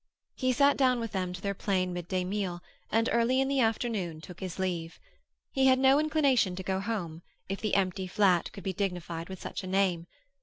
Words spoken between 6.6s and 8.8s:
go home, if the empty flat could be